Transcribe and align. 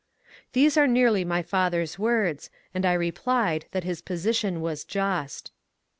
These 0.53 0.77
are 0.77 0.87
nearly 0.87 1.23
my 1.23 1.43
father's 1.43 1.99
words, 1.99 2.49
and 2.73 2.87
I 2.87 2.93
replied 2.93 3.65
that 3.69 3.83
his 3.83 4.01
position 4.01 4.59
was 4.59 4.83
just. 4.83 5.51